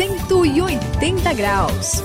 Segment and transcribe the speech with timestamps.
[0.00, 2.02] 180 graus.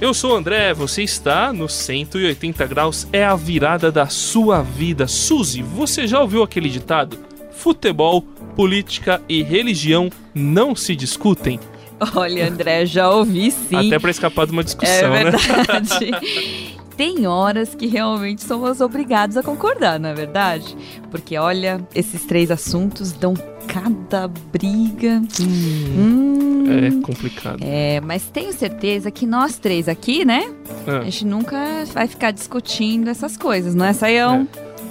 [0.00, 5.06] Eu sou o André, você está no 180 graus, é a virada da sua vida.
[5.06, 7.16] Suzy, você já ouviu aquele ditado?
[7.52, 8.22] Futebol,
[8.56, 11.60] política e religião não se discutem.
[12.16, 13.76] Olha, André, já ouvi sim.
[13.86, 15.30] Até para escapar de uma discussão, é né?
[15.30, 16.10] verdade.
[16.10, 16.20] né?
[17.02, 20.76] Tem horas que realmente somos obrigados a concordar, não é verdade?
[21.10, 23.34] Porque olha, esses três assuntos dão
[23.66, 25.20] cada briga.
[25.40, 27.58] Hum, Hum, é complicado.
[27.60, 30.44] é, mas tenho certeza que nós três aqui, né?
[30.86, 31.58] A Ah, gente nunca
[31.92, 34.46] vai ficar discutindo essas coisas, não é, Saião?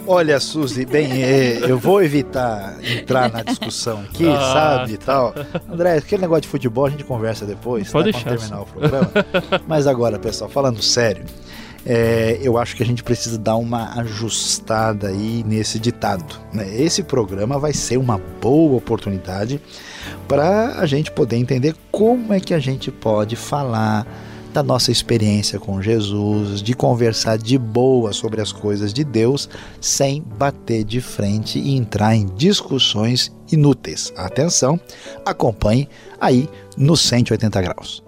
[0.05, 5.33] Olha, Suzy, bem, é, eu vou evitar entrar na discussão aqui, Ah, sabe, e tal.
[5.71, 8.65] André, aquele negócio de futebol a gente conversa depois, Pode tá, deixar, quando terminar o
[8.65, 9.11] programa.
[9.65, 11.23] Mas agora, pessoal, falando sério,
[11.85, 16.39] é, eu acho que a gente precisa dar uma ajustada aí nesse ditado.
[16.53, 16.67] né?
[16.75, 19.59] Esse programa vai ser uma boa oportunidade
[20.27, 24.05] para a gente poder entender como é que a gente pode falar
[24.53, 30.21] da nossa experiência com Jesus, de conversar de boa sobre as coisas de Deus, sem
[30.21, 34.11] bater de frente e entrar em discussões inúteis.
[34.17, 34.79] Atenção,
[35.25, 35.87] acompanhe
[36.19, 38.03] aí no 180 graus.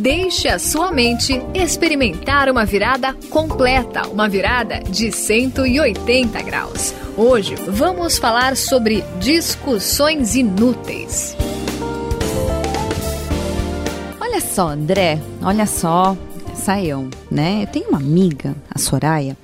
[0.00, 6.94] Deixe a sua mente experimentar uma virada completa, uma virada de 180 graus.
[7.18, 11.36] Hoje vamos falar sobre discussões inúteis.
[14.18, 16.16] Olha só, André, olha só,
[16.54, 17.64] Saião, né?
[17.64, 19.36] Eu tenho uma amiga, a Soraya.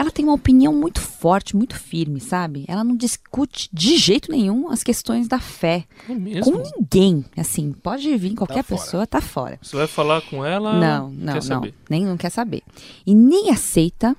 [0.00, 2.64] Ela tem uma opinião muito forte, muito firme, sabe?
[2.66, 6.50] Ela não discute de jeito nenhum as questões da fé é mesmo?
[6.50, 7.22] com ninguém.
[7.36, 8.80] Assim, pode vir qualquer fora.
[8.80, 9.58] pessoa, tá fora.
[9.60, 10.72] Você vai falar com ela?
[10.80, 11.42] Não, não, não.
[11.42, 11.74] saber?
[11.90, 12.62] Nem não quer saber.
[13.04, 14.16] E nem aceita,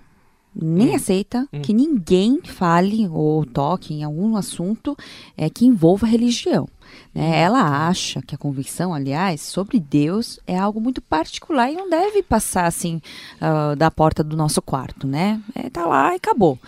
[0.55, 0.95] nem Hum.
[0.95, 1.61] aceita Hum.
[1.61, 4.95] que ninguém fale ou toque em algum assunto
[5.37, 6.63] é, que envolva religião.
[6.63, 6.67] Hum.
[7.15, 7.39] né?
[7.41, 12.21] Ela acha que a convicção, aliás, sobre Deus é algo muito particular e não deve
[12.21, 13.01] passar assim
[13.39, 15.41] ah, da porta do nosso quarto, né?
[15.55, 16.59] É, tá lá e acabou.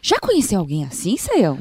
[0.00, 1.58] Já conheceu alguém assim, Seião?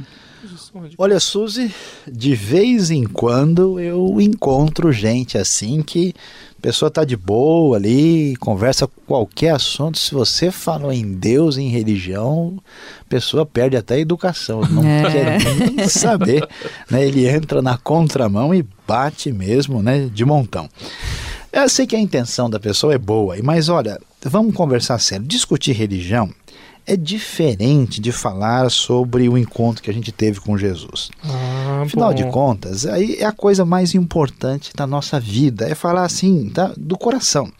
[0.97, 1.73] Olha, Suzy,
[2.11, 6.13] de vez em quando eu encontro gente assim que
[6.57, 9.97] a pessoa tá de boa ali, conversa qualquer assunto.
[9.97, 12.57] Se você falou em Deus, em religião,
[13.01, 15.37] a pessoa perde até a educação, não É.
[15.37, 16.47] quer nem saber.
[16.89, 17.05] Né?
[17.05, 20.09] Ele entra na contramão e bate mesmo, né?
[20.13, 20.67] De montão.
[21.51, 25.25] Eu sei que a intenção da pessoa é boa, mas olha, vamos conversar sério.
[25.25, 26.29] Discutir religião
[26.87, 31.11] é diferente de falar sobre o encontro que a gente teve com Jesus.
[31.21, 32.15] Ah, Afinal bom.
[32.15, 36.71] de contas, aí é a coisa mais importante da nossa vida, é falar assim, tá,
[36.77, 37.51] do coração.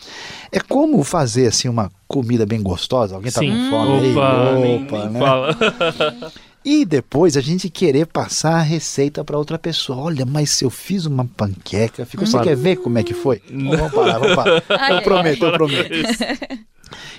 [0.50, 3.50] É como fazer assim uma comida bem gostosa, alguém tá Sim.
[3.50, 5.20] com fome Opa, aí, nem, opa, nem né?
[5.20, 5.58] fala.
[6.70, 10.00] E depois a gente querer passar a receita para outra pessoa.
[10.00, 12.44] Olha, mas se eu fiz uma panqueca, ficou, você Para.
[12.48, 13.42] quer ver como é que foi?
[13.50, 14.92] Bom, vamos parar, vamos parar.
[14.92, 15.94] Eu prometo, eu prometo.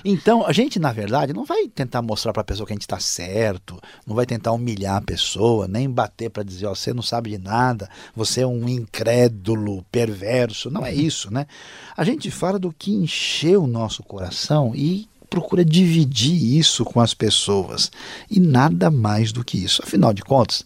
[0.03, 2.83] Então, a gente, na verdade, não vai tentar mostrar para a pessoa que a gente
[2.83, 7.01] está certo, não vai tentar humilhar a pessoa, nem bater para dizer, ó, você não
[7.01, 10.69] sabe de nada, você é um incrédulo, perverso.
[10.69, 11.45] Não é isso, né?
[11.95, 17.13] A gente fala do que encheu o nosso coração e procura dividir isso com as
[17.13, 17.91] pessoas.
[18.29, 19.81] E nada mais do que isso.
[19.83, 20.65] Afinal de contas,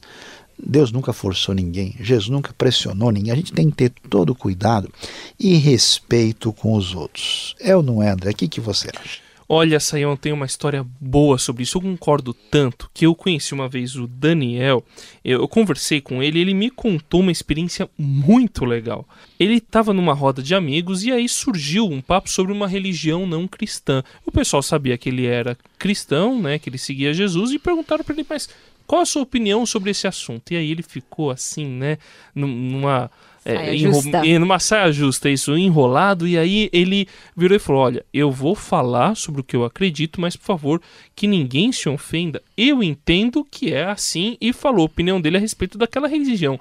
[0.58, 3.32] Deus nunca forçou ninguém, Jesus nunca pressionou ninguém.
[3.32, 4.92] A gente tem que ter todo cuidado
[5.40, 7.56] e respeito com os outros.
[7.60, 8.32] É ou não é, André?
[8.32, 9.24] O que, que você acha?
[9.48, 11.78] Olha, Sayão tem uma história boa sobre isso.
[11.78, 14.84] Eu concordo tanto que eu conheci uma vez o Daniel.
[15.24, 19.08] Eu, conversei com ele ele me contou uma experiência muito legal.
[19.40, 23.48] Ele estava numa roda de amigos e aí surgiu um papo sobre uma religião não
[23.48, 24.04] cristã.
[24.26, 26.58] O pessoal sabia que ele era cristão, né?
[26.58, 28.50] Que ele seguia Jesus e perguntaram para ele, mas
[28.88, 30.52] qual a sua opinião sobre esse assunto?
[30.54, 31.98] E aí ele ficou assim, né?
[32.36, 33.10] num- Numa.
[33.46, 34.24] é, Saia enro- justa.
[34.40, 39.16] numa saia justa, isso, enrolado, e aí ele virou e falou: Olha, eu vou falar
[39.16, 40.82] sobre o que eu acredito, mas por favor,
[41.16, 42.42] que ninguém se ofenda.
[42.56, 46.60] Eu entendo que é assim, e falou a opinião dele a respeito daquela religião.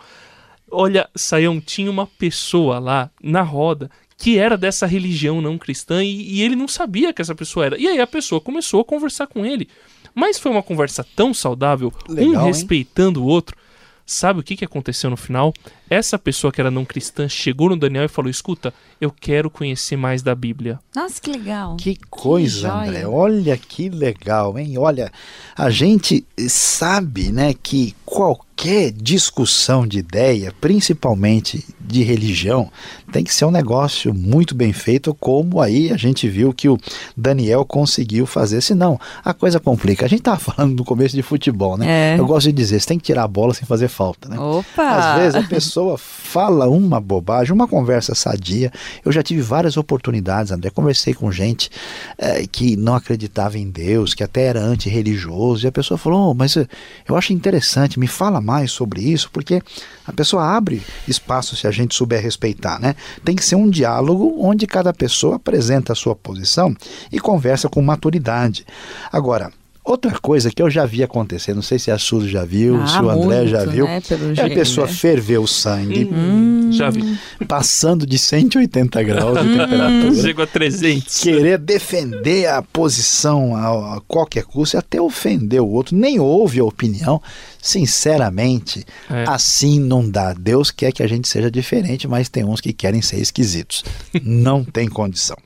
[0.71, 6.35] Olha, Saião, tinha uma pessoa lá na roda que era dessa religião não cristã e,
[6.37, 7.79] e ele não sabia que essa pessoa era.
[7.79, 9.69] E aí a pessoa começou a conversar com ele.
[10.15, 12.47] Mas foi uma conversa tão saudável, um Legal, hein?
[12.47, 13.57] respeitando o outro.
[14.05, 15.55] Sabe o que, que aconteceu no final?
[15.89, 19.97] Essa pessoa que era não cristã chegou no Daniel e falou: Escuta, eu quero conhecer
[19.97, 20.81] mais da Bíblia.
[20.95, 21.77] Nossa, que legal.
[21.77, 22.89] Que coisa, joia.
[22.89, 23.07] André.
[23.07, 24.77] Olha que legal, hein?
[24.77, 25.11] Olha,
[25.57, 32.71] a gente sabe, né, que qualquer qualquer discussão de ideia, principalmente de religião,
[33.13, 36.79] tem que ser um negócio muito bem feito, como aí a gente viu que o
[37.17, 38.61] Daniel conseguiu fazer.
[38.61, 40.07] Senão, a coisa complica.
[40.07, 42.15] A gente estava falando no começo de futebol, né?
[42.15, 42.19] É.
[42.19, 44.39] Eu gosto de dizer, você tem que tirar a bola sem fazer falta, né?
[44.39, 44.83] Opa!
[44.83, 48.73] Às vezes a pessoa fala uma bobagem, uma conversa sadia.
[49.05, 50.71] Eu já tive várias oportunidades, André.
[50.71, 51.71] Conversei com gente
[52.17, 56.35] é, que não acreditava em Deus, que até era antirreligioso, e a pessoa falou, oh,
[56.35, 59.61] mas eu acho interessante, me fala mais sobre isso, porque
[60.07, 62.95] a pessoa abre espaço se a gente souber respeitar, né?
[63.25, 66.75] Tem que ser um diálogo onde cada pessoa apresenta a sua posição
[67.11, 68.67] e conversa com maturidade.
[69.11, 69.53] Agora,
[69.85, 72.87] Outra coisa que eu já vi acontecer, não sei se a Suzy já viu, ah,
[72.87, 74.01] se o André muito, já viu, né?
[74.37, 74.93] é a pessoa né?
[74.93, 76.05] ferver o sangue.
[76.05, 77.19] Hum, já vi.
[77.49, 80.15] Passando de 180 graus de temperatura.
[80.15, 81.19] Chegou a 300.
[81.19, 85.97] Querer defender a posição a, a qualquer custo e até ofender o outro.
[85.97, 87.21] Nem ouve a opinião.
[87.61, 89.25] Sinceramente, é.
[89.27, 90.33] assim não dá.
[90.33, 93.85] Deus quer que a gente seja diferente, mas tem uns que querem ser esquisitos.
[94.23, 95.37] não tem condição.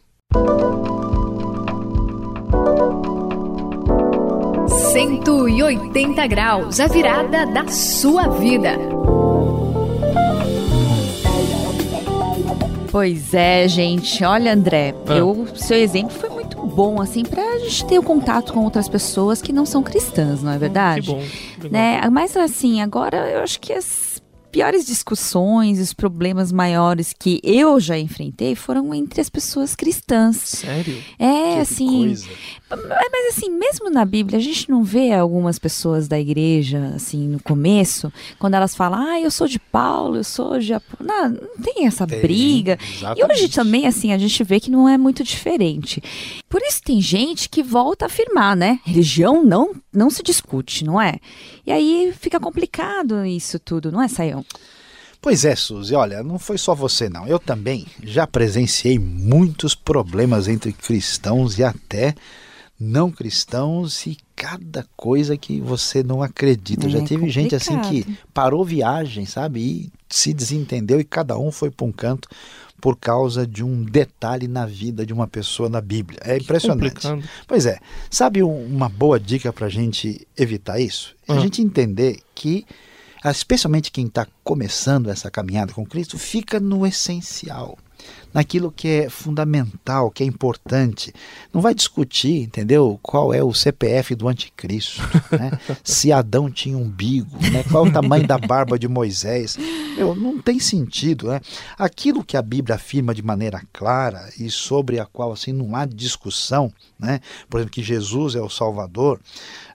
[4.96, 8.78] 180 graus, a virada da sua vida.
[12.90, 14.24] Pois é, gente.
[14.24, 15.12] Olha, André, ah.
[15.12, 19.42] eu, seu exemplo foi muito bom, assim, pra gente ter o contato com outras pessoas
[19.42, 21.08] que não são cristãs, não é verdade?
[21.08, 21.12] Que
[21.58, 21.68] bom.
[21.70, 22.00] Né?
[22.10, 24.16] Mas assim, agora eu acho que as
[24.56, 30.36] piores discussões, os problemas maiores que eu já enfrentei foram entre as pessoas cristãs.
[30.36, 30.96] Sério?
[31.18, 32.06] É, que assim.
[32.06, 32.28] Coisa.
[32.68, 37.40] Mas assim, mesmo na Bíblia, a gente não vê algumas pessoas da igreja, assim, no
[37.40, 41.86] começo, quando elas falam, ah, eu sou de Paulo, eu sou de Não, não tem
[41.86, 42.76] essa tem, briga.
[42.82, 43.20] Exatamente.
[43.20, 46.02] E hoje também, assim, a gente vê que não é muito diferente.
[46.48, 48.80] Por isso tem gente que volta a afirmar, né?
[48.84, 51.20] Religião não, não se discute, não é?
[51.64, 54.44] E aí fica complicado isso tudo, não é, Saião?
[55.20, 57.26] Pois é, Suzy, olha, não foi só você não.
[57.26, 62.14] Eu também já presenciei muitos problemas entre cristãos e até
[62.78, 66.86] não cristãos e cada coisa que você não acredita.
[66.86, 67.30] É já teve complicado.
[67.30, 69.60] gente assim que parou viagem, sabe?
[69.60, 72.28] E se desentendeu e cada um foi para um canto
[72.80, 76.20] por causa de um detalhe na vida de uma pessoa na Bíblia.
[76.22, 77.06] É impressionante.
[77.46, 77.78] Pois é.
[78.10, 81.14] Sabe uma boa dica para a gente evitar isso?
[81.26, 81.38] A ah.
[81.40, 82.66] gente entender que
[83.24, 87.76] especialmente quem está começando essa caminhada com Cristo, fica no essencial
[88.32, 91.12] naquilo que é fundamental, que é importante.
[91.52, 92.98] Não vai discutir, entendeu?
[93.02, 95.00] Qual é o CPF do anticristo,
[95.32, 95.58] né?
[95.82, 97.64] se Adão tinha umbigo, né?
[97.70, 99.56] qual é o tamanho da barba de Moisés.
[99.96, 101.28] Meu, não tem sentido.
[101.28, 101.40] Né?
[101.78, 105.86] Aquilo que a Bíblia afirma de maneira clara e sobre a qual assim, não há
[105.86, 107.20] discussão, né?
[107.48, 109.18] por exemplo, que Jesus é o Salvador,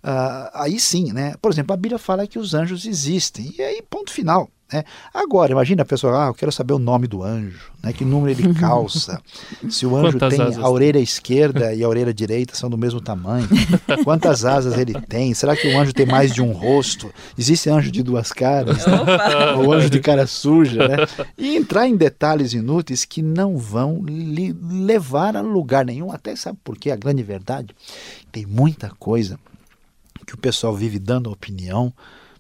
[0.04, 1.34] uh, aí sim, né?
[1.42, 4.50] por exemplo, a Bíblia fala que os anjos existem, e aí ponto final.
[4.72, 4.84] Né?
[5.14, 7.92] Agora, imagina a pessoa, ah, eu quero saber o nome do anjo, né?
[7.92, 9.22] que número ele calça,
[9.70, 13.02] se o anjo Quantas tem a orelha esquerda e a orelha direita são do mesmo
[13.02, 13.48] tamanho,
[14.04, 17.12] quantas asas ele tem, será que o anjo tem mais de um rosto?
[17.38, 18.86] Existe anjo de duas caras?
[19.58, 20.88] Ou anjo de cara suja?
[20.88, 20.98] Né?
[21.38, 26.58] E entrar em detalhes inúteis que não vão lhe levar a lugar nenhum, até sabe
[26.64, 26.92] por quê?
[26.92, 27.76] A grande verdade,
[28.32, 29.38] tem muita coisa
[30.26, 31.94] que o pessoal vive dando opinião,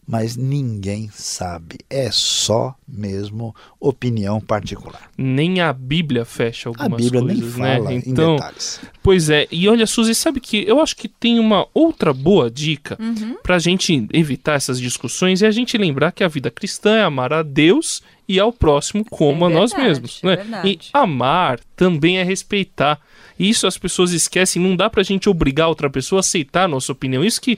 [0.07, 1.79] mas ninguém sabe.
[1.89, 5.09] É só mesmo opinião particular.
[5.17, 8.03] Nem a Bíblia fecha algumas coisas, A Bíblia coisas, nem fala né?
[8.05, 8.81] então, em detalhes.
[9.03, 12.97] Pois é, e olha, Suzy, sabe que eu acho que tem uma outra boa dica
[12.99, 13.37] uhum.
[13.41, 17.03] para a gente evitar essas discussões e a gente lembrar que a vida cristã é
[17.03, 20.21] amar a Deus e ao próximo como é a nós mesmos.
[20.23, 20.61] É né?
[20.65, 22.99] E amar também é respeitar.
[23.37, 26.91] Isso as pessoas esquecem, não dá pra gente obrigar outra pessoa a aceitar a nossa
[26.91, 27.25] opinião.
[27.25, 27.57] Isso que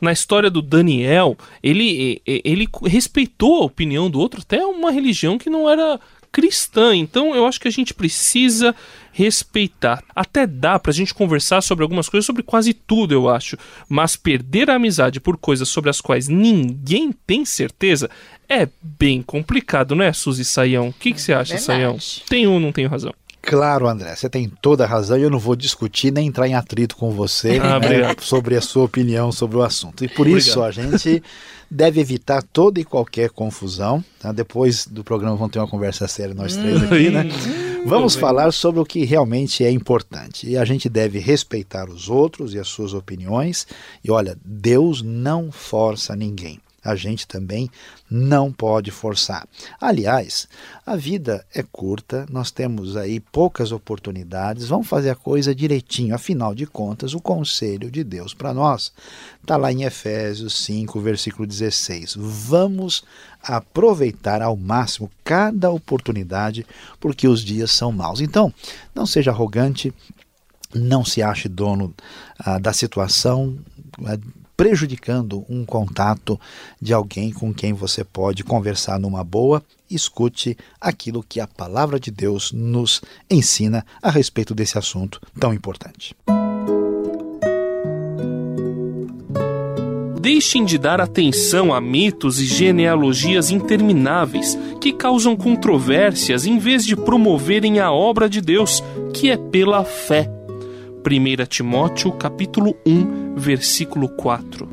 [0.00, 5.50] na história do Daniel, ele, ele respeitou a opinião do outro, até uma religião que
[5.50, 5.98] não era
[6.32, 6.96] cristã.
[6.96, 8.74] Então eu acho que a gente precisa
[9.12, 10.02] respeitar.
[10.16, 13.56] Até dá pra gente conversar sobre algumas coisas, sobre quase tudo, eu acho.
[13.88, 18.10] Mas perder a amizade por coisas sobre as quais ninguém tem certeza
[18.48, 20.88] é bem complicado, né, Suzy Saião?
[20.88, 21.64] O que, que você acha, Verdade.
[21.64, 21.98] Saião?
[22.28, 23.12] Tenho ou não tenho razão?
[23.42, 26.54] Claro, André, você tem toda a razão e eu não vou discutir nem entrar em
[26.54, 30.04] atrito com você ah, né, sobre a sua opinião sobre o assunto.
[30.04, 30.38] E por obrigado.
[30.38, 31.20] isso a gente
[31.68, 34.02] deve evitar toda e qualquer confusão.
[34.20, 34.30] Tá?
[34.30, 36.84] Depois do programa vamos ter uma conversa séria nós três hum.
[36.84, 37.28] aqui, né?
[37.84, 40.48] Vamos falar sobre o que realmente é importante.
[40.48, 43.66] E a gente deve respeitar os outros e as suas opiniões.
[44.04, 46.60] E olha, Deus não força ninguém.
[46.84, 47.70] A gente também
[48.10, 49.46] não pode forçar.
[49.80, 50.48] Aliás,
[50.84, 56.14] a vida é curta, nós temos aí poucas oportunidades, vamos fazer a coisa direitinho.
[56.14, 58.92] Afinal de contas, o conselho de Deus para nós
[59.40, 62.16] está lá em Efésios 5, versículo 16.
[62.16, 63.04] Vamos
[63.42, 66.66] aproveitar ao máximo cada oportunidade,
[67.00, 68.20] porque os dias são maus.
[68.20, 68.52] Então,
[68.94, 69.92] não seja arrogante,
[70.74, 71.94] não se ache dono
[72.38, 73.58] ah, da situação.
[74.62, 76.38] Prejudicando um contato
[76.80, 82.12] de alguém com quem você pode conversar numa boa, escute aquilo que a palavra de
[82.12, 86.14] Deus nos ensina a respeito desse assunto tão importante.
[90.20, 96.94] Deixem de dar atenção a mitos e genealogias intermináveis que causam controvérsias em vez de
[96.94, 98.80] promoverem a obra de Deus,
[99.12, 100.41] que é pela fé.
[101.04, 104.68] 1 Timóteo capítulo 1, versículo 4.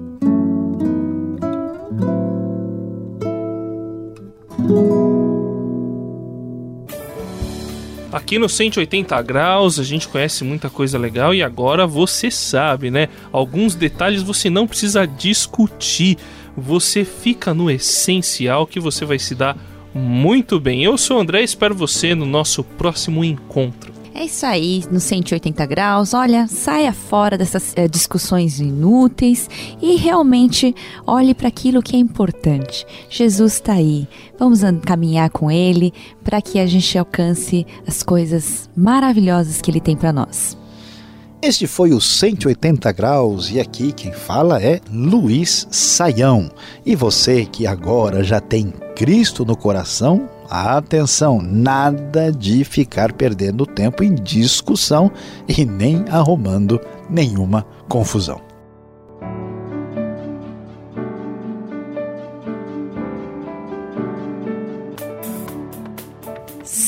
[8.12, 13.10] Aqui no 180 graus a gente conhece muita coisa legal e agora você sabe, né?
[13.32, 16.18] Alguns detalhes você não precisa discutir.
[16.56, 19.58] Você fica no essencial que você vai se dar
[19.94, 20.84] muito bem.
[20.84, 23.89] Eu sou o André, espero você no nosso próximo encontro.
[24.20, 26.14] É isso aí, no 180 graus.
[26.14, 29.50] Olha, saia fora dessas é, discussões inúteis
[29.82, 30.76] e realmente
[31.08, 32.86] olhe para aquilo que é importante.
[33.10, 34.10] Jesus está aí.
[34.38, 39.96] Vamos caminhar com Ele para que a gente alcance as coisas maravilhosas que Ele tem
[39.96, 40.59] para nós.
[41.42, 46.52] Este foi o 180 graus e aqui quem fala é Luiz Saião.
[46.86, 54.04] E você que agora já tem Cristo no coração, Atenção, nada de ficar perdendo tempo
[54.04, 55.12] em discussão
[55.48, 58.49] e nem arrumando nenhuma confusão.